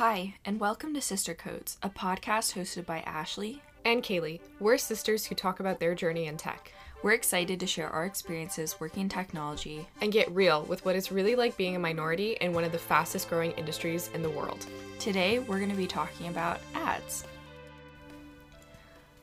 [0.00, 3.60] Hi, and welcome to Sister Codes, a podcast hosted by Ashley.
[3.84, 4.40] and Kaylee.
[4.58, 8.80] We're sisters who talk about their journey in tech We're excited to share our experiences
[8.80, 9.86] working in technology.
[10.00, 12.78] and get real with what it's really like being a minority in one of the
[12.78, 14.64] fastest growing industries in the world.
[14.98, 17.24] Today, we're going to be talking about ads.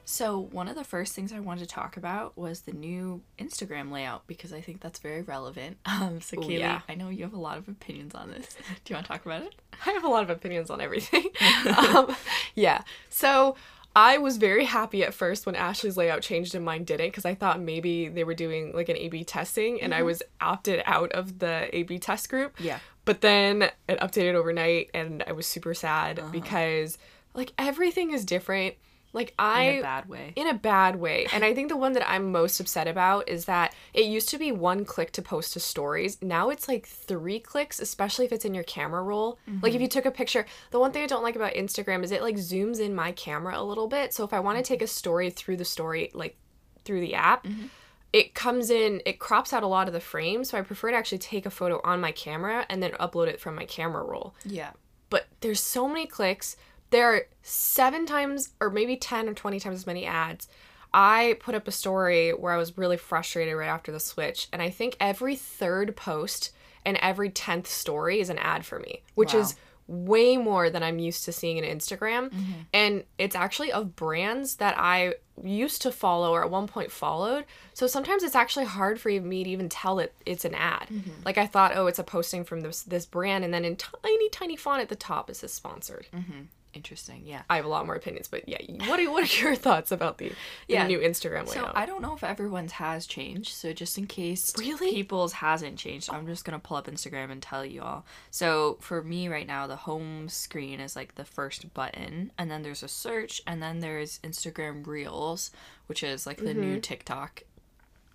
[0.10, 3.92] So, one of the first things I wanted to talk about was the new Instagram
[3.92, 5.78] layout because I think that's very relevant.
[5.98, 6.82] Um, so, Ooh, Kaylee, yeah.
[6.88, 8.56] I know you have a lot of opinions on this.
[8.86, 9.56] Do you want to talk about it?
[9.86, 11.25] I have a lot of opinions on everything.
[11.78, 12.16] um,
[12.56, 12.83] yeah.
[13.10, 13.56] So
[13.97, 17.36] I was very happy at first when Ashley's layout changed and mine didn't because I
[17.36, 21.11] thought maybe they were doing like an A B testing and I was opted out
[21.11, 22.55] of the A B test group.
[22.60, 22.80] Yeah.
[23.04, 26.97] But then it updated overnight and I was super sad because
[27.33, 28.75] like everything is different.
[29.14, 30.34] Like I In a bad way.
[30.36, 31.28] in a bad way.
[31.34, 34.38] And I think the one that I'm most upset about is that it used to
[34.38, 36.22] be one click to post to stories.
[36.22, 39.39] Now it's like three clicks, especially if it's in your camera roll.
[39.47, 39.83] Like if mm-hmm.
[39.83, 42.36] you took a picture, the one thing I don't like about Instagram is it like
[42.36, 44.13] zooms in my camera a little bit.
[44.13, 46.38] So if I want to take a story through the story, like
[46.83, 47.67] through the app, mm-hmm.
[48.13, 50.97] it comes in, it crops out a lot of the frame, So I prefer to
[50.97, 54.35] actually take a photo on my camera and then upload it from my camera roll
[54.45, 54.72] Yeah.
[55.09, 56.55] but there's so many clicks.
[56.89, 60.47] There are seven times or maybe 10 or 20 times as many ads.
[60.94, 64.61] I put up a story where I was really frustrated right after the switch, and
[64.61, 66.52] I think every third post
[66.85, 69.41] and every 10th story is an ad for me, which Wow.
[69.41, 69.55] is
[69.88, 72.29] way more than I'm used to seeing in Instagram.
[72.29, 72.52] Mm-hmm.
[72.73, 77.45] And it's actually of brands that I used to follow or at one point followed.
[77.73, 80.88] So sometimes it's actually hard for me to even tell that it's an ad.
[80.91, 81.11] Mm-hmm.
[81.23, 84.29] Like I thought, oh, it's a posting from this this brand, and then in tiny,
[84.29, 86.07] tiny font at the top it says sponsored.
[86.13, 86.41] Mm-hmm.
[86.78, 87.23] Interesting.
[87.25, 87.42] Yeah.
[87.50, 90.20] I have a lot more opinions, but yeah, what are what are your thoughts about
[90.20, 90.36] the, the
[90.75, 90.86] Yeah.
[90.86, 91.53] new Instagram layout?
[91.53, 91.72] So?
[91.73, 93.50] I don't know if everyone's has changed.
[93.50, 94.92] So just in case Really?
[94.92, 98.06] people's hasn't changed, I'm just gonna pull up Instagram and tell you all.
[98.30, 102.61] So for me right now, the home screen is like the first button, and then
[102.61, 105.50] there's a search, and then there's Instagram Reels,
[105.88, 106.81] which is like the new mm-hmm.
[106.81, 107.41] TikTok.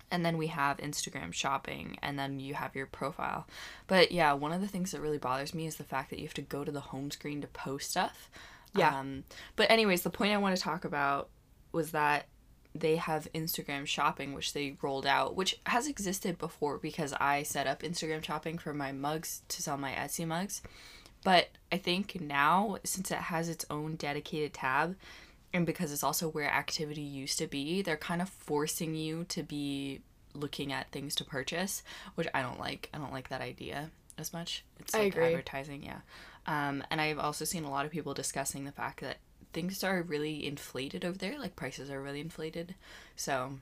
[0.09, 3.45] And then we have Instagram shopping, and then you have your profile.
[3.87, 6.25] But yeah, one of the things that really bothers me is the fact that you
[6.25, 8.29] have to go to the home screen to post stuff.
[8.75, 8.97] Yeah.
[8.97, 9.23] Um,
[9.55, 11.29] but anyways, the point I want to talk about
[11.71, 12.27] was that
[12.75, 17.67] they have Instagram shopping, which they rolled out, which has existed before because I set
[17.67, 20.61] up Instagram shopping for my mugs to sell my Etsy mugs.
[21.23, 24.95] But I think now, since it has its own dedicated tab,
[25.53, 29.43] and because it's also where activity used to be, they're kind of forcing you to
[29.43, 30.01] be
[30.33, 31.83] looking at things to purchase,
[32.15, 32.89] which I don't like.
[32.93, 34.65] I don't like that idea as much.
[34.79, 35.27] It's I agree.
[35.27, 35.99] advertising, yeah.
[36.45, 39.17] Um, and I've also seen a lot of people discussing the fact that
[39.53, 42.75] things are really inflated over there, like prices are really inflated.
[43.15, 43.59] So,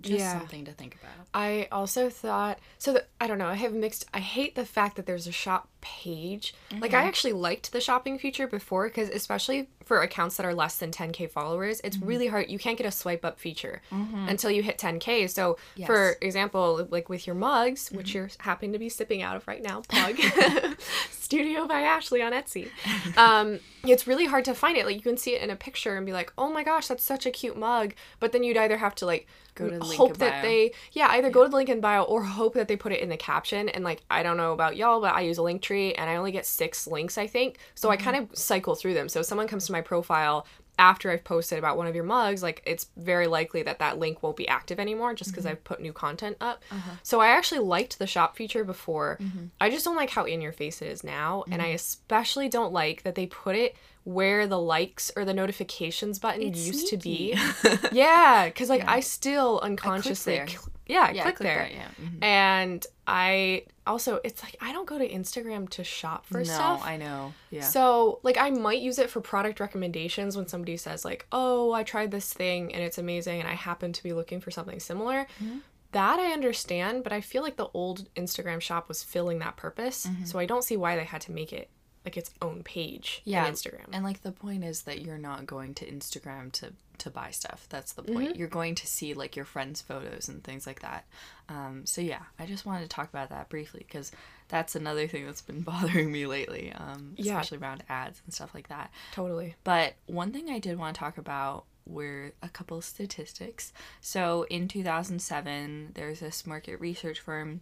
[0.00, 0.38] just Yeah.
[0.40, 1.26] something to think about.
[1.32, 2.92] I also thought so.
[2.94, 3.46] The, I don't know.
[3.46, 4.04] I have mixed.
[4.12, 6.54] I hate the fact that there's a shop page.
[6.70, 7.08] Like I mm-hmm.
[7.08, 11.28] actually liked the shopping feature before because especially for accounts that are less than 10k
[11.30, 12.06] followers, it's mm-hmm.
[12.06, 12.48] really hard.
[12.48, 14.28] You can't get a swipe up feature mm-hmm.
[14.28, 15.28] until you hit 10k.
[15.28, 19.46] So for example, like with your mugs, which you're happening to be sipping out of
[19.46, 20.16] right now, plug
[21.10, 22.70] Studio by Ashley on Etsy.
[23.16, 24.86] Um, it's really hard to find it.
[24.86, 27.02] Like you can see it in a picture and be like, oh my gosh, that's
[27.02, 27.94] such a cute mug.
[28.20, 30.42] But then you'd either have to like Go to the link hope in that bio.
[30.42, 33.00] they yeah either go to the link in bio or hope that they put it
[33.00, 35.60] in the caption and like i don't know about y'all but i use a link
[35.60, 38.00] tree and i only get six links i think so Mm-hmm.
[38.00, 40.46] i kind of cycle through them so if someone comes to my profile
[40.78, 44.22] after i've posted about one of your mugs like it's very likely that that link
[44.22, 45.34] won't be active anymore just Mm-hmm.
[45.34, 46.92] because i've put new content up Uh-huh.
[47.02, 49.46] so i actually liked the shop feature before Mm-hmm.
[49.60, 52.72] i just don't like how in your face it is now and i especially don't
[52.72, 56.96] like that they put it where the likes or the notifications button It's used to
[56.96, 57.36] be
[57.92, 60.46] yeah because like i still unconsciously there.
[60.86, 61.68] Yeah, Yeah, click click there.
[61.68, 62.06] there, yeah.
[62.06, 62.22] Mhm.
[62.24, 66.82] And I also, it's like I don't go to Instagram to shop for no, stuff.
[66.84, 67.34] I know.
[67.50, 67.62] Yeah.
[67.62, 71.82] So, like, I might use it for product recommendations when somebody says, like, oh, I
[71.82, 75.26] tried this thing and it's amazing and I happen to be looking for something similar.
[75.42, 75.58] Mm-hmm.
[75.92, 80.06] That I understand, but I feel like the old Instagram shop was filling that purpose.
[80.06, 80.24] Mm-hmm.
[80.24, 81.68] So I don't see why they had to make it
[82.04, 83.84] like its own page yeah in Instagram.
[83.92, 86.72] and like the point is that you're not going to instagram to
[87.02, 90.42] to buy stuff that's the point you're going to see like your friends photos and
[90.42, 91.04] things like that
[91.48, 94.10] um, so yeah i just wanted to talk about that briefly because
[94.48, 97.38] that's another thing that's been bothering me lately um, Yeah.
[97.40, 99.54] especially around ads and stuff like that totally.
[99.64, 103.72] but one thing I did want to talk about were a couple statistics.
[104.00, 107.60] So in 2007, there's this market research firm,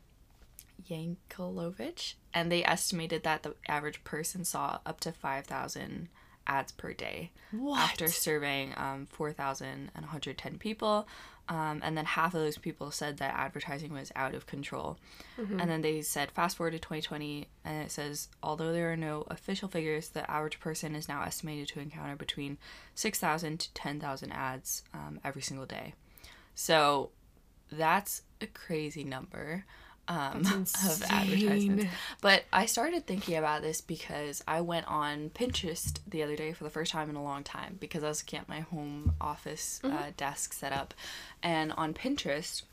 [0.91, 6.09] Yankelovich, and they estimated that the average person saw up to 5,000
[6.51, 7.79] ads per day What?
[7.81, 11.07] after surveying um, 4,110 people.
[11.49, 14.99] Um, and then half of those people said that advertising was out of control.
[15.61, 19.25] And then they said, fast forward to 2020, and it says, although there are no
[19.29, 22.59] official figures, the average person is now estimated to encounter between
[22.95, 25.95] 6,000 to 10,000 ads um, every single day.
[26.55, 27.11] So
[27.73, 29.65] that's a crazy number
[30.11, 30.41] um,
[30.85, 31.87] of advertisements.
[32.21, 36.65] But I started thinking about this because I went on Pinterest the other day for
[36.65, 39.81] the first time in a long time because I was looking at my home office
[39.85, 40.95] uh, desk setup.
[41.43, 42.65] And on Pinterest,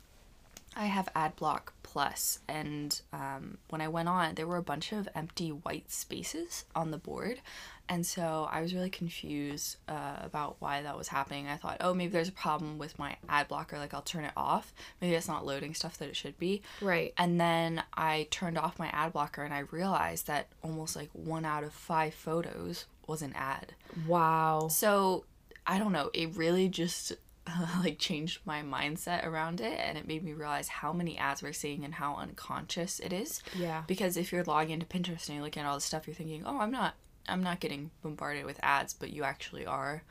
[0.76, 5.08] I have AdBlock Plus, and um, when I went on, there were a bunch of
[5.14, 7.40] empty white spaces on the board,
[7.88, 11.48] and so I was really confused uh, about why that was happening.
[11.48, 14.34] I thought, oh, maybe there's a problem with my ad blocker, like I'll turn it
[14.36, 14.74] off.
[15.00, 16.60] Maybe it's not loading stuff that it should be.
[16.82, 17.14] Right.
[17.16, 21.46] And then I turned off my ad blocker, and I realized that almost like one
[21.46, 23.72] out of five photos was an ad.
[24.06, 24.68] Wow.
[24.70, 25.24] So
[25.66, 26.10] I don't know.
[26.12, 27.14] It really just
[27.80, 31.52] like changed my mindset around it, and it made me realize how many ads we're
[31.52, 33.42] seeing and how unconscious it is.
[33.56, 33.84] Yeah.
[33.86, 36.44] Because if you're logging into Pinterest and you're looking at all the stuff, you're thinking,
[36.46, 36.94] "Oh, I'm not,
[37.28, 40.02] I'm not getting bombarded with ads," but you actually are.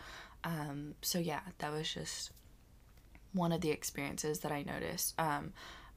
[0.43, 2.31] Um, so yeah, that was just
[3.33, 5.13] one of the experiences that I noticed.
[5.19, 5.53] Um,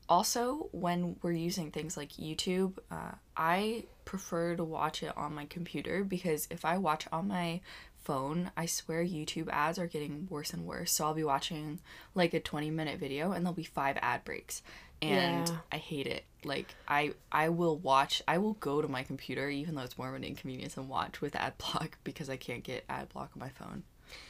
[0.08, 5.44] also, when we're using things like YouTube, uh, I prefer to watch it on my
[5.44, 7.60] computer because if I watch on my
[8.02, 10.92] phone, I swear YouTube ads are getting worse and worse.
[10.92, 11.80] So I'll be watching
[12.14, 14.62] like a 20 minute video and there'll be five ad breaks.
[15.02, 15.56] And Yeah.
[15.72, 16.24] I hate it.
[16.44, 20.08] Like I I will watch I will go to my computer even though it's more
[20.08, 23.40] of an inconvenience and watch with ad block because I can't get ad block on
[23.40, 23.82] my phone.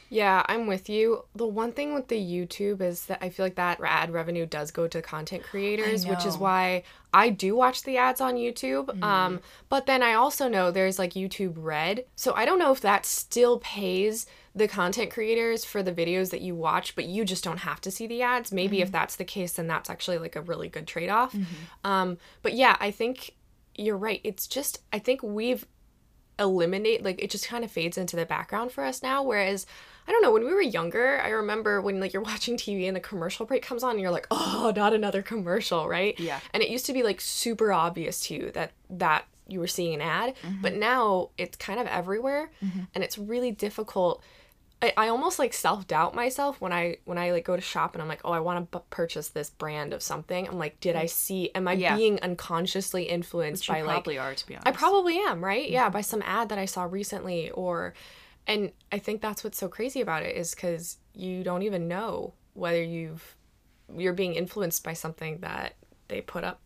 [0.09, 1.23] Yeah, I'm with you.
[1.35, 4.69] The one thing with the YouTube is that I feel like that ad revenue does
[4.69, 6.83] go to content creators, which is why
[7.13, 8.87] I do watch the ads on YouTube.
[8.87, 9.03] Mm-hmm.
[9.03, 9.39] Um,
[9.69, 12.03] but then I also know there's like YouTube Red.
[12.17, 16.41] So I don't know if that still pays the content creators for the videos that
[16.41, 18.51] you watch, but you just don't have to see the ads.
[18.51, 18.83] Maybe Mm-hmm.
[18.83, 21.33] if that's the case, then that's actually like a really good trade off.
[21.85, 23.31] Um, but yeah, I think
[23.75, 24.19] you're right.
[24.25, 25.65] It's just, I think we've
[26.41, 29.65] eliminate like it just kind of fades into the background for us now whereas
[30.07, 32.95] i don't know when we were younger i remember when like you're watching tv and
[32.95, 36.19] the commercial break comes on and you're like oh not another commercial right?
[36.19, 36.39] Yeah.
[36.53, 39.93] and it used to be like super obvious to you that that you were seeing
[39.93, 40.61] an ad mm-hmm.
[40.61, 42.81] but now it's kind of everywhere mm-hmm.
[42.95, 44.23] and it's really difficult
[44.81, 48.01] I, I almost like self-doubt myself when i when i like go to shop and
[48.01, 50.95] i'm like oh i want to b- purchase this brand of something i'm like did
[50.95, 51.09] i mm.
[51.09, 51.95] see am i Yeah.
[51.95, 54.67] being unconsciously influenced by like probably are to be honest.
[54.67, 55.67] I probably am, right?
[55.67, 55.71] Mm.
[55.71, 57.93] Yeah, by some ad that I saw recently or
[58.47, 62.33] and I think that's what's so crazy about it is cuz you don't even know
[62.53, 63.35] whether you've
[63.95, 65.75] you're being influenced by something that
[66.07, 66.59] they put up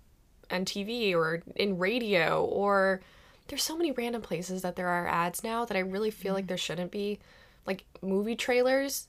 [0.51, 3.01] on TV or in radio or
[3.47, 6.45] there's so many random places that there are ads now that I really feel like
[6.45, 6.49] mm.
[6.49, 7.19] there shouldn't be
[7.65, 9.07] like movie trailers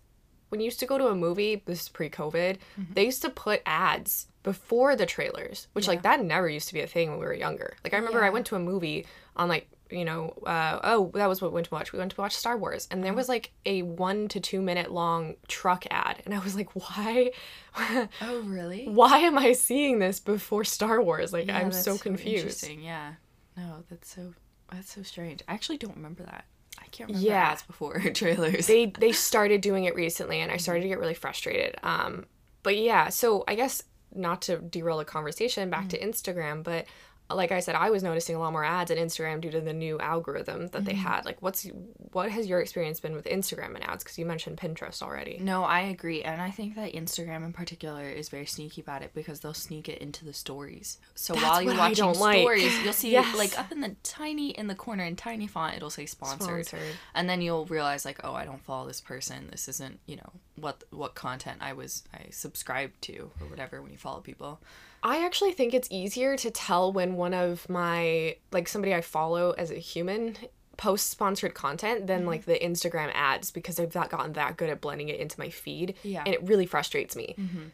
[0.48, 2.58] when you used to go to a movie, this is pre-COVID,
[2.94, 6.80] they used to put ads before the trailers, which like that never used to be
[6.80, 7.74] a thing when we were younger.
[7.82, 11.28] Like I remember I went to a movie on like you know, uh, oh, that
[11.28, 11.92] was what we went to watch.
[11.92, 14.90] We went to watch Star Wars, and there was like a one to two minute
[14.90, 17.30] long truck ad, and I was like, why,
[18.20, 18.86] Oh really?
[18.88, 21.32] why am I seeing this before Star Wars?
[21.32, 22.36] Like Yeah, I'm that's so confused.
[22.64, 23.14] interesting, Yeah.
[23.56, 24.34] No, that's so
[24.72, 25.42] that's so strange.
[25.48, 26.44] I actually don't remember that.
[26.78, 27.50] I can't remember Yeah.
[27.50, 28.66] ads before trailers.
[28.66, 31.76] they they started doing it recently and I started to get really frustrated.
[31.82, 32.26] Um
[32.62, 33.82] but yeah, so I guess
[34.14, 36.86] not to derail the conversation back to Instagram, but
[37.28, 39.72] like I said, I was noticing a lot more ads at Instagram due to the
[39.72, 41.00] new algorithm that they mm-hmm.
[41.00, 41.24] had.
[41.24, 41.66] Like, what's
[42.12, 44.04] what has your experience been with Instagram and ads?
[44.04, 45.38] Because you mentioned Pinterest already.
[45.40, 46.22] No, I agree.
[46.22, 49.88] And I think that Instagram in particular is very sneaky about it because they'll sneak
[49.88, 50.98] it into the stories.
[51.16, 52.42] So That's while you're watching don't like.
[52.42, 53.36] stories, you'll see Yes.
[53.36, 56.66] like up in the tiny in the corner in tiny font it'll say sponsored.
[56.66, 56.96] Sponsored.
[57.14, 59.48] And then you'll realize like, oh, I don't follow this person.
[59.50, 63.90] This isn't, you know, what what content I was I subscribed to or whatever when
[63.90, 64.60] you follow people.
[65.06, 69.52] I actually think it's easier to tell when one of my like somebody I follow
[69.52, 70.36] as a human
[70.76, 72.28] posts sponsored content than mm-hmm.
[72.28, 75.48] like the Instagram ads because I've not gotten that good at blending it into my
[75.48, 75.94] feed.
[76.02, 76.24] Yeah.
[76.26, 77.36] And it really frustrates me.
[77.38, 77.66] Mm-hmm.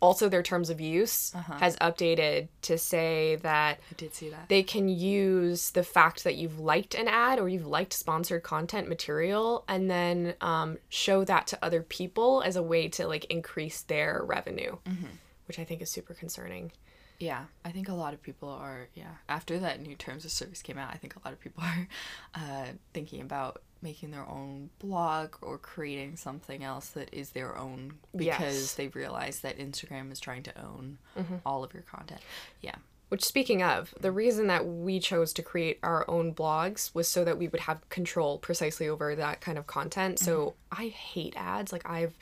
[0.00, 1.54] Also, their terms of use uh-huh.
[1.54, 4.48] has updated to say that I did see that.
[4.48, 8.88] they can use the fact that you've liked an ad or you've liked sponsored content
[8.88, 13.82] material and then um, show that to other people as a way to like increase
[13.82, 15.06] their revenue, mm-hmm.
[15.48, 16.70] Which I think is super concerning.
[17.18, 18.88] Yeah, I think a lot of people are.
[18.94, 21.64] Yeah, after that new terms of service came out, I think a lot of people
[21.66, 21.88] are
[22.34, 27.94] uh, thinking about making their own blog or creating something else that is their own
[28.14, 28.74] because Yes.
[28.74, 30.98] they realize that Instagram is trying to own
[31.46, 32.20] all of your content.
[32.60, 32.74] Yeah.
[33.08, 37.24] Which, speaking of, the reason that we chose to create our own blogs was so
[37.24, 40.18] that we would have control precisely over that kind of content.
[40.18, 41.72] So I hate ads.
[41.72, 42.18] Like, I've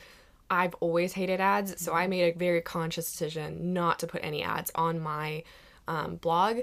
[0.49, 4.43] I've always hated ads, so I made a very conscious decision not to put any
[4.43, 5.43] ads on my
[5.87, 6.59] um, blog.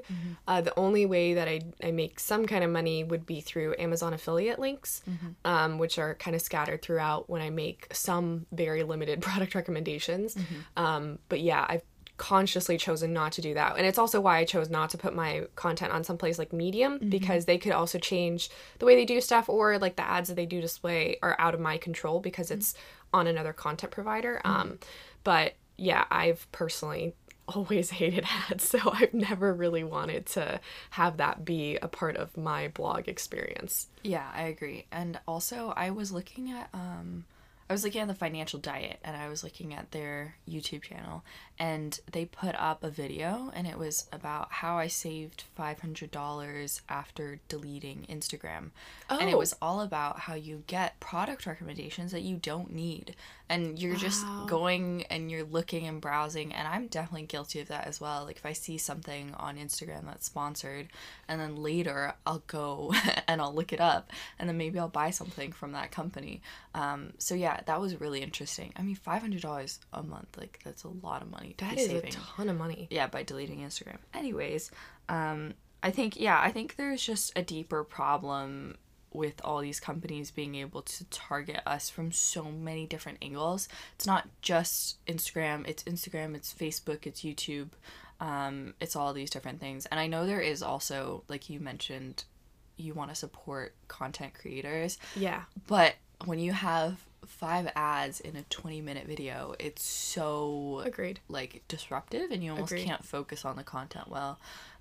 [0.47, 3.75] Uh, the only way that I, I make some kind of money would be through
[3.79, 5.03] Amazon affiliate links,
[5.45, 10.37] um, which are kind of scattered throughout when I make some very limited product recommendations.
[10.77, 11.83] Um, but yeah, I've
[12.17, 13.77] consciously chosen not to do that.
[13.77, 16.53] And it's also why I chose not to put my content on some place like
[16.53, 20.29] Medium because they could also change the way they do stuff or like the ads
[20.29, 22.75] that they do display are out of my control because it's
[23.15, 24.41] on another content provider.
[24.45, 24.79] Um,
[25.23, 27.15] but yeah, I've personally
[27.47, 32.37] always hated ads, so I've never really wanted to have that be a part of
[32.37, 33.87] my blog experience.
[34.03, 34.87] Yeah, I agree.
[34.91, 37.25] And also, I was looking at um
[37.69, 41.25] I was looking at the financial diet and I was looking at their YouTube channel
[41.59, 47.39] and they put up a video and it was about how I saved $500 after
[47.49, 48.71] deleting Instagram.
[49.09, 49.19] Oh.
[49.19, 49.39] And it Oh.
[49.39, 53.15] was all about how you get product recommendations that you don't need
[53.49, 57.87] and you're just going and you're looking and browsing and I'm definitely guilty of that
[57.87, 58.25] as well.
[58.25, 60.89] Like if I see something on Instagram that's sponsored
[61.29, 62.93] and then later I'll go
[63.29, 66.41] and I'll look it up and then maybe I'll buy something from that company.
[66.75, 68.73] Um, so yeah, that was really interesting.
[68.77, 71.79] I mean, five hundred dollars a month, like that's a lot of money to That
[71.79, 72.11] is saving.
[72.11, 72.89] a ton of money.
[72.91, 73.99] yeah, by deleting Instagram.
[74.13, 74.71] Anyways,
[75.09, 78.77] um, I think yeah, I think there's just a deeper problem
[79.13, 83.69] with all these companies being able to target us from so many different angles.
[83.95, 87.69] It's not just Instagram, it's Instagram, it's Facebook, it's YouTube.
[88.21, 89.87] Um, it's all these different things.
[89.87, 92.25] And I know there is also, like you mentioned,
[92.77, 95.43] you want to support content creators, Yeah.
[95.69, 95.95] but
[96.25, 96.97] when you have
[97.27, 101.21] five ads in a 20 minute video, it's so Agreed.
[101.29, 102.85] like disruptive and you almost Agreed.
[102.87, 104.39] can't focus on the content well.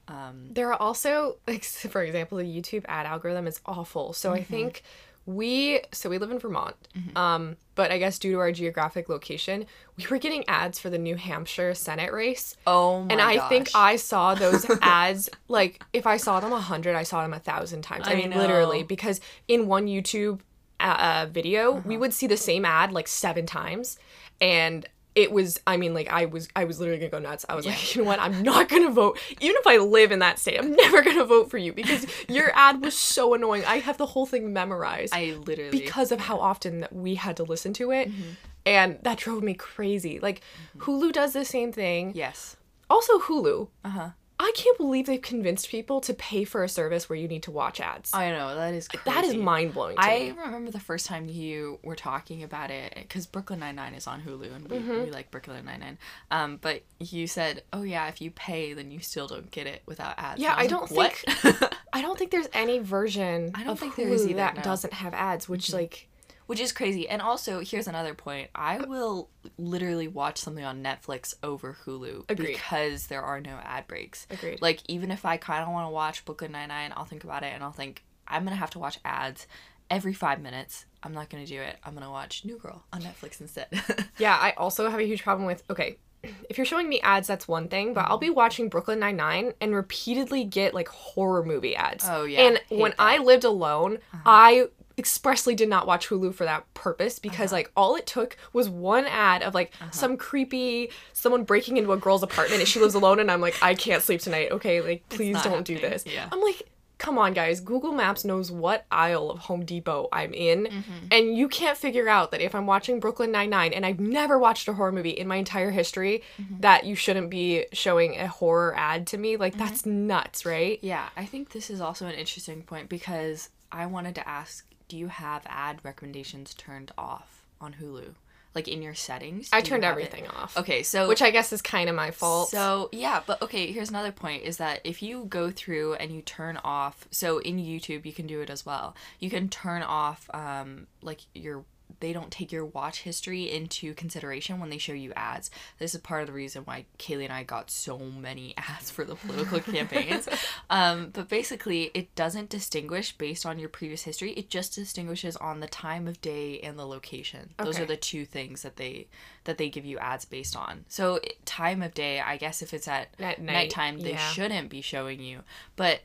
[0.07, 4.13] Um, There are also like for example, the YouTube ad algorithm is awful.
[4.13, 4.39] So Mm-hmm.
[4.39, 4.83] I think
[5.25, 6.75] we so we live in Vermont.
[7.15, 9.65] Um, but I guess due to our geographic location,
[9.97, 12.57] we were getting ads for the New Hampshire Senate race.
[12.67, 13.69] oh my and I think.
[13.73, 17.39] I saw those ads like if I saw them a hundred, I saw them a
[17.39, 18.05] thousand times.
[18.05, 20.41] I, I mean, literally, because in one YouTube
[20.83, 21.81] uh, video, Uh-huh.
[21.85, 23.97] we would see the same ad like seven times,
[24.41, 24.85] and
[25.15, 25.59] it was.
[25.67, 27.45] I mean, like I was, I was literally gonna go nuts.
[27.47, 28.19] I was like, you know what?
[28.19, 30.57] I'm not gonna vote, even if I live in that state.
[30.59, 33.63] I'm never gonna vote for you because your ad was so annoying.
[33.65, 37.37] I have the whole thing memorized I literally because of how often that we had
[37.37, 38.09] to listen to it.
[38.09, 38.29] Mm-hmm.
[38.65, 40.19] And that drove me crazy.
[40.19, 40.41] Like
[40.79, 42.13] Hulu does the same thing.
[42.15, 42.55] yes.
[42.89, 43.67] Also, Hulu.
[43.85, 44.09] Uh huh.
[44.39, 47.51] I can't believe they've convinced people to pay for a service where you need to
[47.51, 48.11] watch ads.
[48.13, 49.03] I know that is crazy.
[49.05, 49.95] that is mind blowing.
[49.97, 50.31] I me.
[50.31, 54.21] remember the first time you were talking about it because Brooklyn Nine Nine is on
[54.21, 55.03] Hulu and we, Mm-hmm.
[55.03, 55.97] we like Brooklyn Nine Nine.
[56.31, 59.81] Um, but you said, "Oh yeah, if you pay, then you still don't get it
[59.85, 63.59] without ads." Yeah, And I don't like, "What?" I don't think there's any version I
[63.63, 64.61] don't of think Hulu there is either, that no.
[64.61, 64.69] Mm-hmm.
[64.69, 66.09] doesn't have ads, which like
[66.45, 67.07] Which is crazy.
[67.07, 68.50] And also, here's another point.
[68.53, 72.47] I will literally watch something on Netflix over Hulu Agreed.
[72.47, 74.27] because there are no ad breaks.
[74.29, 74.62] Agreed.
[74.62, 77.53] Like, even if I kind of want to watch Brooklyn Nine-Nine, I'll think about it
[77.53, 79.47] and I'll think, I'm going to have to watch ads
[79.89, 80.85] every five minutes.
[81.01, 81.77] I'm not going to do it.
[81.83, 83.67] I'm going to watch New Girl on Netflix instead.
[84.19, 85.97] Yeah, I also have a huge problem with okay,
[86.50, 89.53] if you're showing me ads, that's one thing, but I'll be watching Brooklyn Nine Nine
[89.59, 92.05] and repeatedly get like horror movie ads.
[92.07, 93.00] Oh, yeah, And when that.
[93.00, 93.09] Uh-huh.
[93.09, 97.57] I lived alone, I expressly did not watch Hulu for that purpose because Uh-huh.
[97.59, 101.97] like all it took was one ad of like some creepy someone breaking into a
[101.97, 104.51] girl's apartment and she lives alone and I'm like I can't sleep tonight.
[104.51, 106.05] Okay, like please don't do this.
[106.05, 106.27] Yeah.
[106.31, 106.63] I'm like
[107.00, 107.59] Come on, guys.
[107.59, 111.07] Google Maps knows what aisle of Home Depot I'm in, Mm-hmm.
[111.12, 114.39] and you can't figure out that if I'm watching Brooklyn Nine Nine and I've never
[114.39, 116.62] watched a horror movie in my entire history, Mm-hmm.
[116.62, 119.35] that you shouldn't be showing a horror ad to me.
[119.35, 120.79] Like that's nuts, right?
[120.81, 124.97] yeah, I think this is also an interesting point because I wanted to ask do
[124.97, 128.15] you have ad recommendations turned off on Hulu?
[128.55, 129.49] Like in your settings?
[129.51, 130.05] I turned have it?
[130.05, 132.49] everything off, Okay, so which I guess is kind of my fault.
[132.49, 136.21] So yeah, but okay, here's another point is that if you go through and you
[136.21, 138.95] turn off so in YouTube you can do it as well.
[139.19, 141.65] You can turn off um like your
[142.03, 145.50] they don't take your watch history into consideration when they show you ads.
[145.79, 149.05] This is part of the reason why Kaylee and I got so many ads for
[149.05, 150.27] the political campaigns.
[150.69, 154.33] Um, but basically, it doesn't distinguish based on your previous history.
[154.33, 157.51] It just distinguishes on the time of day and the location.
[157.57, 159.07] Those are the two things that they
[159.45, 160.83] that they give you ads based on.
[160.89, 164.31] So time of day, I guess if it's at, At night, nighttime, they yeah.
[164.31, 165.39] shouldn't be showing you.
[165.77, 166.01] But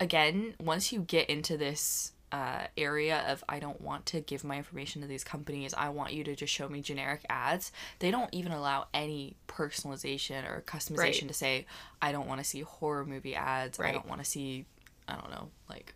[0.00, 4.56] again, once you get into this uh, area of I don't want to give my
[4.56, 7.70] information to these companies, I want you to just show me generic ads.
[8.00, 11.28] They don't even allow any personalization or customization Right.
[11.28, 11.66] to say
[12.02, 13.78] I don't want to see horror movie ads.
[13.78, 14.66] I don't want to see
[15.08, 15.94] I don't know like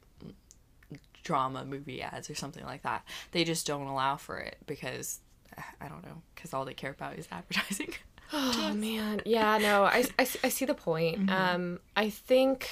[1.23, 3.05] drama movie ads or something like that.
[3.33, 5.21] They just don't allow for it because
[5.81, 7.95] I don't know, because all they care about is advertising.
[8.33, 11.29] Oh man, yeah, no, I, I, I see the point.
[11.29, 12.69] Um, I think,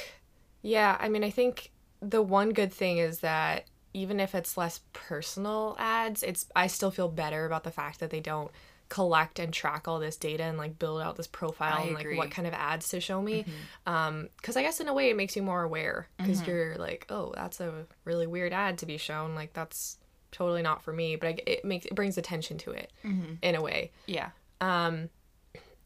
[0.62, 4.80] yeah, I mean, I think the one good thing is that even if it's less
[4.92, 8.50] personal ads, it's I still feel better about the fact that they don't
[8.88, 12.04] collect and track all this data and like build out this profile I and like
[12.04, 12.16] agree.
[12.16, 13.44] what kind of ads to show me.
[13.86, 17.06] Um, because I guess in a way it makes you more aware because you're like,
[17.10, 19.34] oh, that's a really weird ad to be shown.
[19.34, 19.98] Like that's
[20.30, 22.92] totally not for me, but I, it makes it brings attention to it
[23.42, 23.92] in a way.
[24.06, 24.30] yeah.
[24.60, 25.08] Um,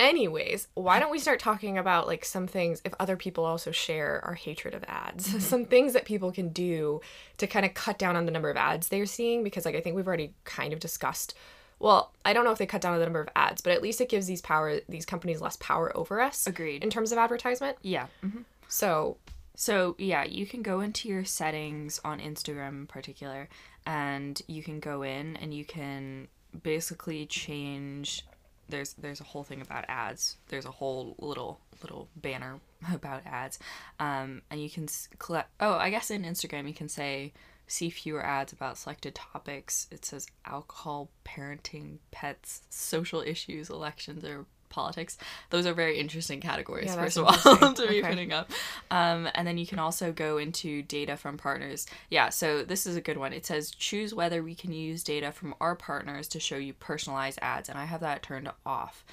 [0.03, 4.21] anyways, why don't we start talking about like some things if other people also share
[4.25, 5.45] our hatred of ads?
[5.45, 7.01] some things that people can do
[7.39, 9.81] to kind of cut down on the number of ads they're seeing because like I
[9.81, 11.35] think we've already kind of discussed
[11.79, 13.83] well, I don't know if they cut down on the number of ads, but at
[13.83, 16.47] least it gives these power these companies less power over us.
[16.47, 16.85] Agreed.
[16.85, 17.77] In terms of advertisement.
[17.83, 18.07] Yeah.
[18.21, 19.17] hmm So,
[19.57, 23.49] So yeah, you can go into your settings on Instagram in particular,
[23.85, 26.29] and you can go in and you can
[26.63, 28.25] basically change.
[28.73, 30.39] There's there's a whole thing about ads.
[30.49, 32.59] There's a whole little little banner
[32.93, 33.59] about ads,
[34.01, 34.89] um, and you can
[35.19, 35.51] collect.
[35.61, 37.33] Oh, I guess in Instagram you can say
[37.67, 39.87] see fewer ads about selected topics.
[39.91, 45.17] It says alcohol, parenting, pets, social issues, elections, or politics.
[45.51, 47.33] Those are very interesting categories, Yeah, first of all,
[47.75, 48.09] to be Okay.
[48.09, 48.51] putting up.
[48.91, 51.87] Um, and then you can also go into data from partners.
[52.11, 53.33] Yeah, so this is a good one.
[53.33, 57.39] It says choose whether we can use data from our partners to show you personalized
[57.43, 59.05] ads, and I have that turned off,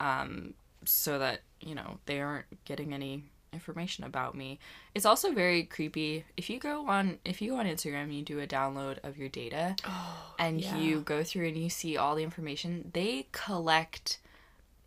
[0.00, 0.54] um,
[0.84, 4.58] so that you know they aren't getting any information about me.
[4.94, 8.38] It's also very creepy if you go on if you go on Instagram you do
[8.40, 9.76] a download of your data
[10.38, 10.76] and yeah.
[10.76, 14.18] you go through and you see all the information, they collect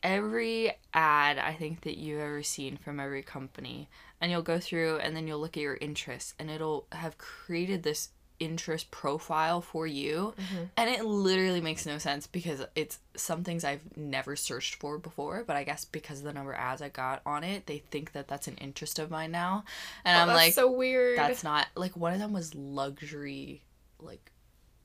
[0.04, 3.90] every ad I think that you've ever seen from every company.
[4.22, 7.84] And you'll go through and then you'll look at your interests and it'll have created
[7.84, 10.34] this interest profile for you.
[10.38, 10.64] Mm-hmm.
[10.78, 15.44] And it literally makes no sense because it's some things I've never searched for before,
[15.46, 18.12] but I guess because of the number of ads I got on it, they think
[18.14, 19.64] that that's an interest of mine now.
[20.04, 21.18] And oh, I'm Oh, that's like so weird.
[21.18, 23.64] that's not like one of them was luxury
[24.02, 24.29] like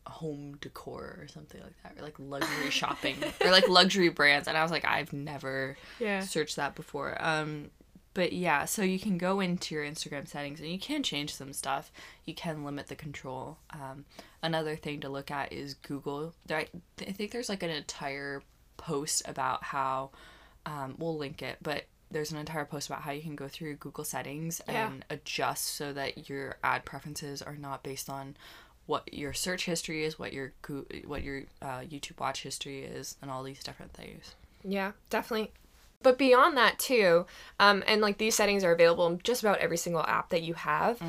[0.07, 4.57] home decor or something like that or like luxury shopping or like luxury brands and
[4.57, 6.21] i was like i've never yeah.
[6.21, 7.71] searched that before um
[8.13, 11.53] but yeah so you can go into your instagram settings and you can change some
[11.53, 11.91] stuff
[12.27, 14.05] you can limit the control um
[14.43, 16.69] another thing to look at is google there i,
[17.01, 18.43] I think there's like an entire
[18.77, 20.11] post about how
[20.67, 23.75] um, we'll link it but there's an entire post about how you can go through
[23.77, 24.87] google settings Yeah.
[24.87, 28.37] and adjust so that your ad preferences are not based on
[28.87, 30.53] what your search history is what your
[31.07, 35.53] what your uh, youtube watch history is and all these different things Yeah, definitely.
[36.03, 37.27] But beyond that too,
[37.61, 40.55] um, and like these settings are available in just about every single app that you
[40.55, 41.01] have.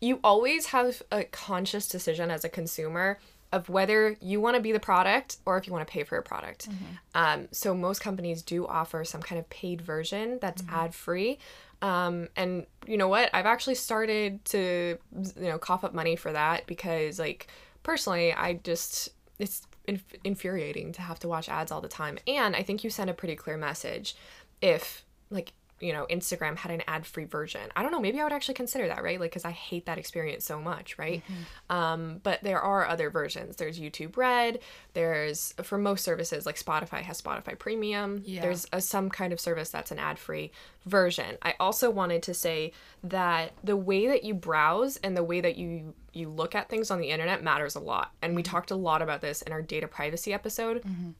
[0.00, 3.18] You always have a conscious decision as a consumer
[3.50, 6.16] of whether you want to be the product or if you want to pay for
[6.18, 6.68] a product.
[7.14, 11.38] Um, so most companies do offer some kind of paid version that's ad free.
[11.80, 13.30] Um, and you know what?
[13.32, 14.98] I've actually started to,
[15.36, 17.48] you know, cough up money for that because, like,
[17.82, 22.18] personally, I just it's inf- infuriating to have to watch ads all the time.
[22.26, 24.16] And I think you send a pretty clear message
[24.60, 27.60] if, like, you know, Instagram had an ad free version.
[27.76, 28.00] I don't know.
[28.00, 29.20] Maybe I would actually consider that, right?
[29.20, 31.22] Like, because I hate that experience so much, right?
[31.24, 31.76] Mm-hmm.
[31.76, 33.56] Um, but there are other versions.
[33.56, 34.58] There's YouTube Red.
[34.94, 38.22] There's for most services like Spotify has Spotify Premium.
[38.24, 38.42] Yeah.
[38.42, 40.50] There's a, some kind of service that's an ad free
[40.86, 41.36] version.
[41.42, 42.72] I also wanted to say
[43.04, 46.90] that the way that you browse and the way that you you look at things
[46.90, 48.12] on the internet matters a lot.
[48.22, 48.50] And we mm-hmm.
[48.50, 50.82] talked a lot about this in our data privacy episode.
[50.82, 51.10] Mm-hmm.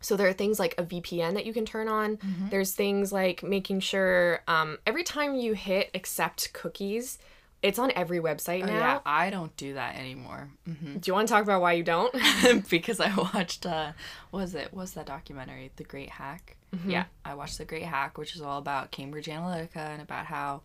[0.00, 2.18] So there are things like a VPN that you can turn on.
[2.50, 7.18] There's things like making sure um, every time you hit accept cookies,
[7.62, 8.72] it's on every website now.
[8.72, 10.48] Oh, yeah i don't do that anymore.
[10.64, 12.14] Hmm Do you want to talk about why you don't?
[12.70, 13.92] because i watched uh
[14.30, 14.72] what was it?
[14.72, 15.72] What was that documentary?
[15.76, 16.56] The great hack?
[16.86, 20.62] Yeah i watched the great hack which is all about cambridge analytica and about how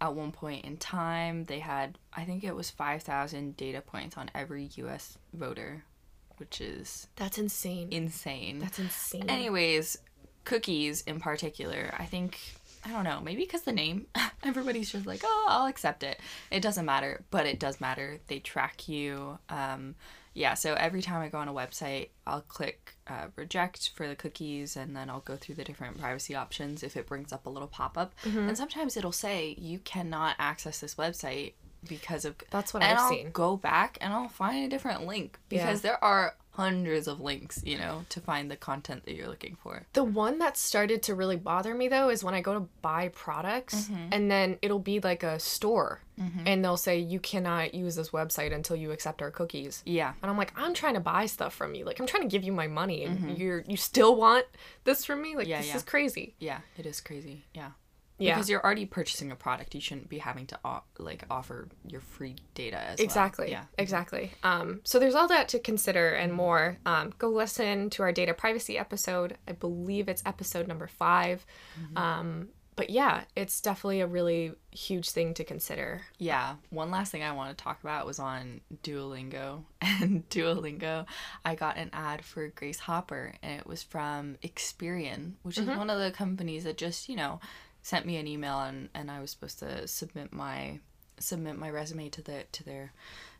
[0.00, 4.28] at one point in time they had i think it was 5000 data points on
[4.34, 5.84] every us voter
[6.38, 7.88] which is That's insane.
[7.90, 9.28] insane That's insane.
[9.28, 9.98] Anyways,
[10.44, 12.38] cookies in particular, I think
[12.84, 14.06] I don't know, maybe because the name,
[14.44, 16.20] everybody's just like, oh, I'll accept it.
[16.50, 18.20] It doesn't matter, but it does matter.
[18.26, 19.38] They track you.
[19.48, 19.94] Um,
[20.34, 24.16] yeah, so every time I go on a website, I'll click uh, reject for the
[24.16, 27.50] cookies, and then I'll go through the different privacy options if it brings up a
[27.50, 28.12] little pop up.
[28.48, 31.52] And sometimes it'll say you cannot access this website
[31.88, 33.30] because of That's what I've I'll seen.
[33.32, 35.90] go back and I'll find a different link because Yeah.
[35.90, 39.86] there are hundreds of links, you know, to find the content that you're looking for.
[39.92, 43.08] The one that started to really bother me though is when I go to buy
[43.08, 44.10] products mm-hmm.
[44.12, 46.46] and then it'll be like a store mm-hmm.
[46.46, 49.82] and they'll say you cannot use this website until you accept our cookies.
[49.84, 50.12] Yeah.
[50.22, 51.84] And I'm like, I'm trying to buy stuff from you.
[51.84, 53.30] Like I'm trying to give you my money and mm-hmm.
[53.30, 54.46] you're you still want
[54.84, 55.34] this from me?
[55.34, 55.76] Like Yeah, this yeah.
[55.76, 56.34] is crazy.
[56.38, 57.46] Yeah, it is crazy.
[57.52, 57.70] Yeah.
[58.18, 58.34] Yeah.
[58.34, 60.58] Because you're already purchasing a product, you shouldn't be having to
[60.98, 63.04] like offer your free data as well.
[63.04, 63.50] Exactly.
[63.50, 63.64] Yeah.
[63.76, 64.30] Exactly.
[64.42, 66.78] Um, so there's all that to consider and more.
[66.86, 69.36] Um, go listen to our data privacy episode.
[69.48, 71.44] I believe it's episode number 5
[71.96, 76.02] Um, but yeah, it's definitely a really huge thing to consider.
[76.18, 76.56] Yeah.
[76.70, 79.64] One last thing I want to talk about was on Duolingo.
[80.00, 81.06] And Duolingo,
[81.44, 85.88] I got an ad for Grace Hopper, and it was from Experian, which is one
[85.90, 87.38] of the companies that just, you know,
[87.84, 90.80] sent me an email and, and I was supposed to submit my
[91.20, 92.92] submit my resume to the to their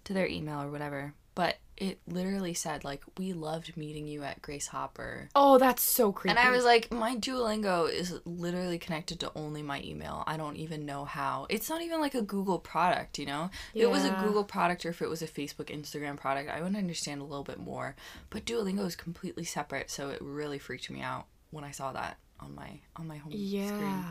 [0.05, 1.15] to their email or whatever.
[1.35, 5.31] But it literally said like we loved meeting you at Grace Hopper.
[5.35, 6.37] Oh, that's so creepy.
[6.37, 10.23] And I was like, my Duolingo is literally connected to only my email.
[10.27, 11.47] I don't even know how.
[11.49, 13.51] It's not even like a Google product, you know?
[13.75, 16.63] If it was a Google product or if it was a Facebook, Instagram product, I
[16.63, 17.97] would understand a little bit more.
[18.31, 22.19] But Duolingo is completely separate, so it really freaked me out when I saw that
[22.39, 24.05] on my on my home screen.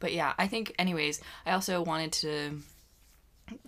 [0.00, 0.06] Yeah.
[0.06, 2.60] But yeah, I think anyways, I also wanted to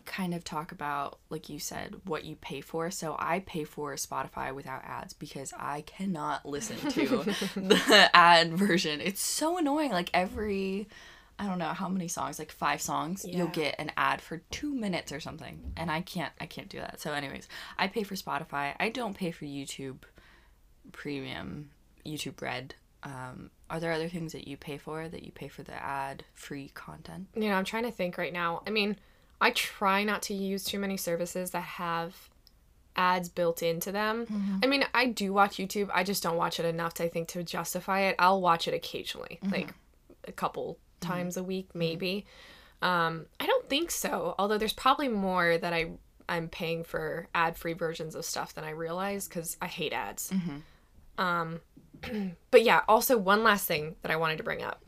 [0.05, 2.90] kind of talk about like you said what you pay for.
[2.90, 7.25] So I pay for Spotify without ads because I cannot listen to
[7.57, 9.01] the ad version.
[9.01, 10.88] It's so annoying like every
[11.38, 14.73] I don't know how many songs, like 5 songs, you'll get an ad for 2
[14.73, 15.73] minutes or something.
[15.77, 17.01] And I can't I can't do that.
[17.01, 18.75] So anyways, I pay for Spotify.
[18.79, 20.03] I don't pay for YouTube
[20.92, 21.71] premium,
[22.07, 22.75] YouTube Red.
[23.05, 26.25] Um, are there other things that you pay for that you pay for the ad
[26.35, 27.29] free content?
[27.35, 28.62] You know, I'm trying to think right now.
[28.67, 28.97] I mean,
[29.41, 32.31] I try not to use too many services that have
[32.95, 34.61] ads built into them.
[34.62, 35.88] I mean, I do watch YouTube.
[35.93, 38.17] I just don't watch it enough to I think to justify it.
[38.19, 39.73] I'll watch it occasionally, like
[40.29, 42.27] a couple times a week maybe.
[42.83, 44.35] Um, I don't think so.
[44.38, 45.93] Although there's probably more that I
[46.29, 50.31] I'm paying for ad-free versions of stuff than I realize cuz I hate ads.
[51.19, 51.61] Um
[52.51, 54.83] but yeah, also one last thing that I wanted to bring up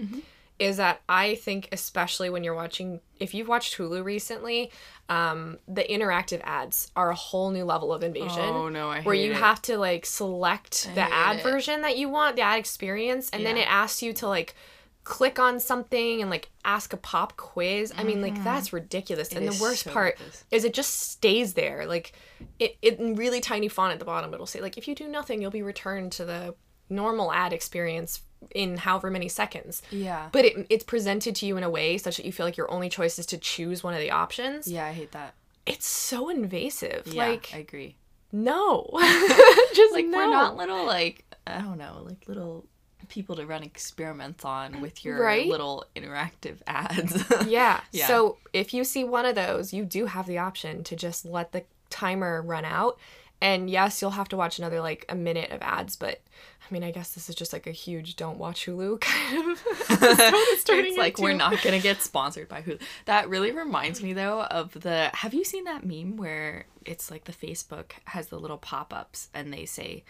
[0.60, 4.70] is that I think, especially when you're watching, if you've watched Hulu recently,
[5.08, 8.38] um, the interactive ads are a whole new level of invasion.
[8.38, 9.36] Oh, no, I Where you it.
[9.38, 11.42] have to like select the ad it.
[11.42, 14.54] version that you want, the ad experience, and then it asks you to like
[15.02, 17.92] click on something and like ask a pop quiz.
[17.98, 19.32] I mean, like that's ridiculous.
[19.32, 19.58] and Mm-hmm.
[19.58, 20.44] the worst so part ridiculous.
[20.52, 21.84] is it just stays there.
[21.84, 22.12] Like
[22.60, 25.08] it, it in really tiny font at the bottom, it'll say like if you do
[25.08, 26.54] nothing, you'll be returned to the
[26.88, 28.22] normal ad experience
[28.54, 29.82] in however many seconds.
[29.90, 30.28] Yeah.
[30.32, 32.70] But it, it's presented to you in a way such that you feel like your
[32.70, 34.68] only choice is to choose one of the options.
[34.68, 35.34] Yeah, I hate that.
[35.66, 37.06] It's so invasive.
[37.06, 37.96] Yeah, like I agree.
[38.32, 38.86] no,
[39.74, 40.18] just Like no.
[40.18, 42.66] we're not little like I don't know, like little
[43.08, 45.46] people to run experiments on with your Right?
[45.46, 47.22] little interactive ads.
[47.46, 47.80] Yeah.
[47.92, 48.06] Yeah.
[48.06, 51.52] So if you see one of those, you do have the option to just let
[51.52, 52.98] the timer run out.
[53.44, 56.22] And yes, you'll have to watch another like a minute of ads, but
[56.62, 59.62] I mean, I guess this is just like a huge don't watch Hulu kind of.
[59.90, 62.80] it's like we're not gonna get sponsored by Hulu.
[63.04, 65.10] That really reminds me though of the.
[65.12, 69.28] Have you seen that meme where it's like the Facebook has the little pop ups
[69.34, 70.04] and they say,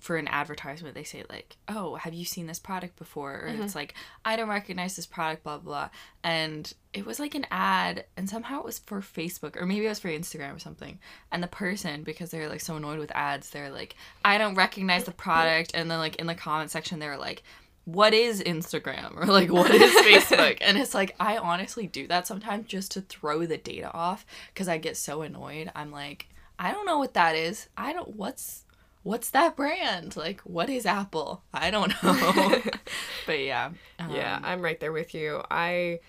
[0.00, 3.34] for an advertisement they say like, oh, have you seen this product before?
[3.44, 3.62] Or Mm-hmm.
[3.62, 5.70] it's like, I don't recognize this product, blah blah.
[5.72, 5.88] blah.
[6.24, 9.88] And it was like an ad, and somehow it was for Facebook or maybe it
[9.88, 10.98] was for Instagram or something.
[11.30, 15.04] And the person, because they're like so annoyed with ads, they're like, I don't recognize
[15.04, 15.70] the product.
[15.74, 17.42] And then like in the comment section, they're like
[17.86, 20.58] what is Instagram or like what is Facebook?
[20.60, 24.68] and it's like I honestly do that sometimes just to throw the data off because
[24.68, 25.72] I get so annoyed.
[25.74, 27.68] I'm like, I don't know what that is.
[27.76, 28.64] I don't what's
[29.02, 30.16] what's that brand?
[30.16, 31.42] Like what is Apple?
[31.52, 32.56] I don't know.
[33.26, 33.70] but yeah.
[34.10, 35.42] Yeah, um, I'm right there with you.
[35.50, 36.00] I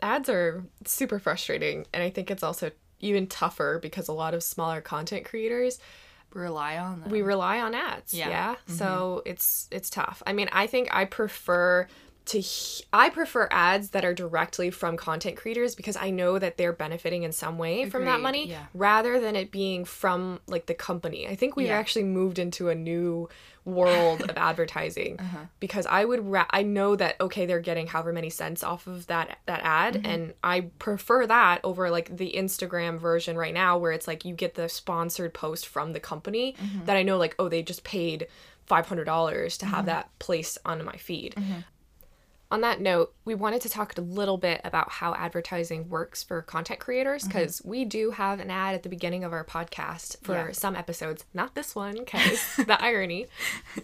[0.00, 4.42] ads are super frustrating, and I think it's also even tougher because a lot of
[4.42, 5.78] smaller content creators
[6.34, 7.10] rely on them.
[7.10, 8.28] we rely on ads Yeah.
[8.30, 11.86] yeah, so it's it's tough i mean i think i prefer
[12.24, 16.56] to he- i prefer ads that are directly from content creators because i know that
[16.56, 18.66] they're benefiting in some way from that money yeah.
[18.74, 21.78] rather than it being from like the company i think we've Yeah.
[21.78, 23.28] actually moved into a new
[23.64, 25.38] world of advertising Uh-huh.
[25.58, 29.06] because i would ra- i know that okay they're getting however many cents off of
[29.08, 30.06] that that ad Mm-hmm.
[30.06, 34.34] and i prefer that over like the instagram version right now where it's like you
[34.34, 36.84] get the sponsored post from the company Mm-hmm.
[36.86, 38.28] that i know like oh they just paid
[38.70, 39.74] $500 to Mm-hmm.
[39.74, 41.34] have that placed on my feed
[42.52, 46.42] on that note, we wanted to talk a little bit about how advertising works for
[46.42, 50.34] content creators because we do have an ad at the beginning of our podcast for
[50.34, 50.52] Yeah.
[50.52, 51.24] some episodes.
[51.34, 53.26] Not this one, because the irony.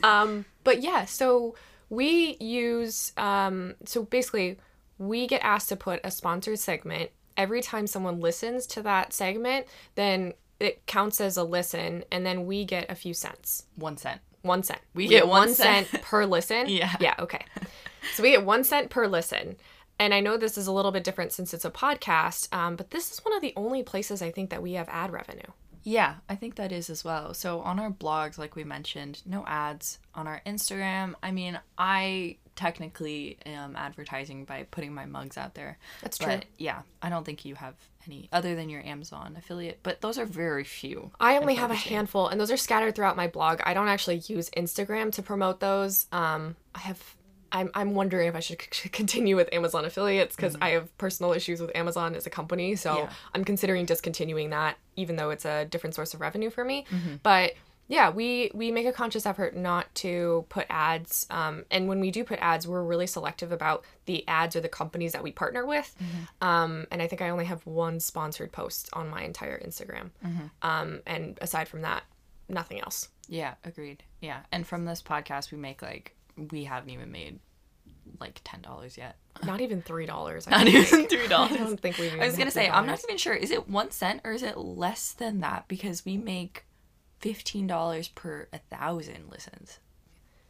[0.02, 1.54] Um, but yeah, so
[1.88, 4.58] we use, um, so basically,
[4.98, 7.10] we get asked to put a sponsored segment.
[7.36, 12.44] Every time someone listens to that segment, then it counts as a listen, and then
[12.46, 13.64] we get a few cents.
[13.76, 14.20] One cent.
[14.42, 14.80] One cent.
[14.94, 16.02] We get one cent cent.
[16.02, 16.68] per listen.
[16.68, 16.94] Yeah.
[17.00, 17.14] Yeah.
[17.18, 17.44] Okay.
[18.14, 19.56] So we get one cent per listen.
[20.00, 22.90] And I know this is a little bit different since it's a podcast, um, but
[22.90, 25.50] this is one of the only places I think that we have ad revenue.
[25.82, 27.34] Yeah, I think that is as well.
[27.34, 29.98] So on our blogs, like we mentioned, no ads.
[30.14, 35.78] On our Instagram, I mean, I technically am advertising by putting my mugs out there.
[36.02, 36.50] That's But true.
[36.58, 37.74] yeah, I don't think you have
[38.06, 41.10] any other than your Amazon affiliate, but those are very few.
[41.20, 43.60] I only have a handful, and those are scattered throughout my blog.
[43.64, 46.06] I don't actually use Instagram to promote those.
[46.12, 47.16] Um, I have.
[47.52, 51.32] I'm, I'm wondering if I should c- continue with Amazon affiliates because I have personal
[51.32, 52.76] issues with Amazon as a company.
[52.76, 52.98] So Mm-hmm.
[53.04, 53.12] Yeah.
[53.34, 56.84] I'm considering discontinuing that, even though it's a different source of revenue for me.
[56.90, 57.16] Mm-hmm.
[57.22, 57.52] But
[57.90, 61.26] yeah, we we make a conscious effort not to put ads.
[61.30, 64.68] Um, and when we do put ads, we're really selective about the ads or the
[64.68, 65.94] companies that we partner with.
[66.02, 66.46] Mm-hmm.
[66.46, 70.10] Um, and I think I only have one sponsored post on my entire Instagram.
[70.26, 70.46] Mm-hmm.
[70.60, 72.02] Um, and aside from that,
[72.48, 73.08] nothing else.
[73.26, 74.02] Yeah, agreed.
[74.20, 76.14] Yeah, and from this podcast, we make like
[76.50, 77.40] we haven't even made
[78.20, 79.16] like ten dollars yet.
[79.44, 80.46] Not even three dollars.
[80.50, 81.52] Not even three dollars.
[81.52, 82.10] I don't think we.
[82.10, 83.34] I was gonna say I'm not even sure.
[83.34, 85.68] Is it one cent or is it less than that?
[85.68, 86.64] Because we make
[87.20, 89.78] fifteen dollars per a thousand listens.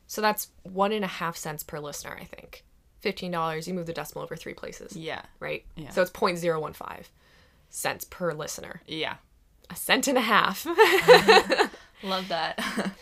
[0.06, 2.16] So that's one and a half cents per listener.
[2.18, 2.64] I think
[3.00, 3.68] fifteen dollars.
[3.68, 5.64] You move the decimal over three places, Yeah, right?
[5.76, 5.90] Yeah.
[5.90, 7.04] So it's 0.015
[7.70, 8.80] cents per listener.
[8.86, 9.16] yeah,
[9.68, 10.66] A cent and a half.
[12.02, 12.60] love that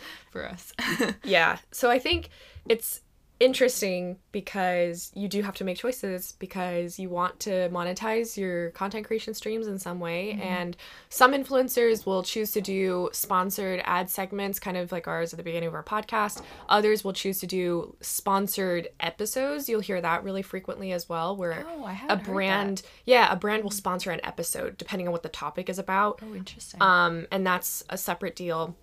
[0.31, 0.73] for us.
[1.23, 1.57] yeah.
[1.71, 2.29] So I think
[2.67, 3.01] it's
[3.39, 9.05] interesting because you do have to make choices because you want to monetize your content
[9.05, 10.75] creation streams in some way and
[11.09, 15.43] some influencers will choose to do sponsored ad segments kind of like ours at the
[15.43, 20.41] beginning of our podcast others will choose to do sponsored episodes you'll hear that really
[20.41, 22.31] frequently as well where Oh, a haven't heard that.
[22.31, 26.19] brand yeah a brand will sponsor an episode depending on what the topic is about
[26.27, 26.81] oh, interesting.
[26.81, 28.75] um, and that's a separate deal.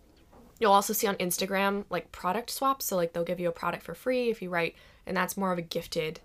[0.61, 2.85] You'll also see on Instagram like product swaps.
[2.87, 5.53] So like they'll give you a product for free if you write, and that's more
[5.53, 6.21] of a gifted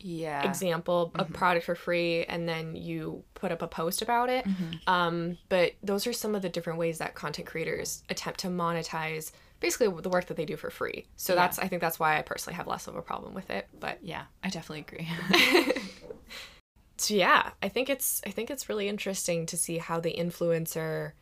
[0.00, 4.46] yeah, example, a product for free, and then you put up a post about it.
[4.86, 9.32] Um, but those are some of the different ways that content creators attempt to monetize
[9.60, 11.06] basically the work that they do for free.
[11.16, 11.40] So Yeah.
[11.40, 13.66] that's I think that's why I personally have less of a problem with it.
[13.78, 15.08] But yeah, I definitely agree.
[16.96, 21.12] so yeah, I think it's I think it's really interesting to see how the influencer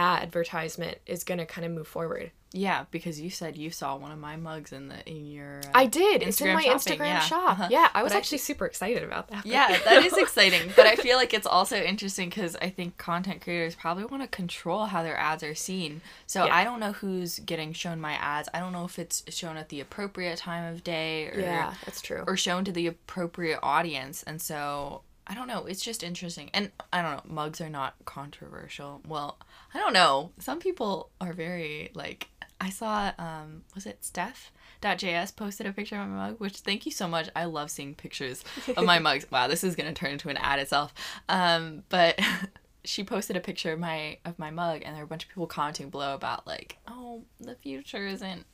[0.00, 2.30] advertisement is going to kind of move forward.
[2.52, 5.58] yeah, because you said you saw one of my mugs in the in your.
[5.58, 6.22] Uh, I did.
[6.22, 7.20] it's in my shopping, Instagram yeah.
[7.20, 7.50] shop.
[7.60, 7.68] Uh-huh.
[7.70, 9.46] Yeah, I was But I actually super excited about that.
[9.46, 10.72] Yeah, that is exciting.
[10.74, 14.28] But I feel like it's also interesting because I think content creators probably want to
[14.28, 16.00] control how their ads are seen.
[16.26, 16.54] So Yeah.
[16.54, 18.48] I don't know who's getting shown my ads.
[18.52, 22.00] I don't know if it's shown at the appropriate time of day or yeah, that's
[22.02, 22.24] true.
[22.26, 24.22] or shown to the appropriate audience.
[24.24, 25.66] And so I don't know.
[25.66, 26.50] It's just interesting.
[26.52, 27.32] And I don't know.
[27.32, 29.00] Mugs are not controversial.
[29.06, 29.38] Well,
[29.74, 30.32] I don't know.
[30.38, 32.28] Some people are very like.
[32.60, 33.12] I saw.
[33.18, 34.52] Um, was it Steph?
[34.82, 37.28] .js posted a picture of my mug, which thank you so much.
[37.36, 38.42] I love seeing pictures
[38.76, 39.30] of my mugs.
[39.30, 40.94] Wow, this is gonna turn into an ad itself.
[41.28, 42.18] Um, but
[42.84, 45.28] she posted a picture of my of my mug, and there were a bunch of
[45.28, 48.46] people commenting below about like, oh, the future isn't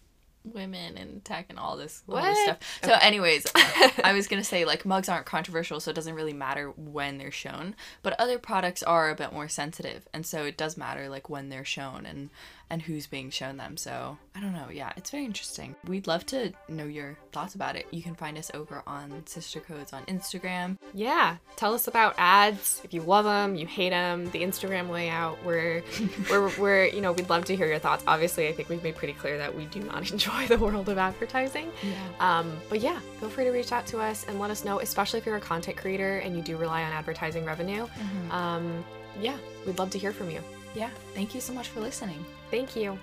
[0.53, 2.59] women and tech and all this, all this stuff.
[2.85, 3.47] So, anyways,
[4.05, 7.31] I was gonna say like mugs aren't controversial, so it doesn't really matter when they're
[7.31, 7.75] shown.
[8.03, 11.49] But other products are a bit more sensitive, and so it does matter like when
[11.49, 12.31] they're shown and
[12.71, 13.77] and who's being shown them.
[13.77, 14.67] So I don't know.
[14.73, 15.77] Yeah, it's very interesting.
[15.87, 17.87] We'd love to know your thoughts about it.
[17.91, 20.77] You can find us over on Sister Codes on Instagram.
[20.93, 22.81] Yeah, tell us about ads.
[22.85, 25.43] If you love them, you hate them, the Instagram layout.
[25.45, 25.83] We're,
[26.31, 28.03] we're, we're, you know, we'd love to hear your thoughts.
[28.07, 30.99] Obviously, I think we've made pretty clear that we do not enjoy the world of
[30.99, 31.71] advertising.
[31.83, 32.39] Yeah.
[32.39, 35.21] Um, but yeah, feel free to reach out to us and let us know, especially
[35.21, 37.87] if you're a content creator and you do rely on advertising revenue.
[38.31, 38.85] Um,
[39.21, 40.43] yeah, we'd love to hear from you.
[40.77, 40.91] Yeah.
[41.15, 42.23] Thank you so much for listening.
[42.51, 42.99] Thank you.